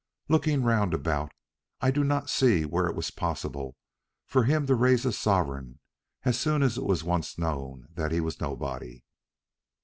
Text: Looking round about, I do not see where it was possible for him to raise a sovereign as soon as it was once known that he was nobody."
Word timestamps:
Looking 0.29 0.63
round 0.63 0.95
about, 0.95 1.31
I 1.79 1.91
do 1.91 2.03
not 2.03 2.27
see 2.27 2.65
where 2.65 2.87
it 2.87 2.95
was 2.95 3.11
possible 3.11 3.75
for 4.25 4.45
him 4.45 4.65
to 4.65 4.73
raise 4.73 5.05
a 5.05 5.11
sovereign 5.13 5.79
as 6.23 6.39
soon 6.39 6.63
as 6.63 6.75
it 6.75 6.85
was 6.85 7.03
once 7.03 7.37
known 7.37 7.85
that 7.91 8.11
he 8.11 8.19
was 8.19 8.41
nobody." 8.41 9.03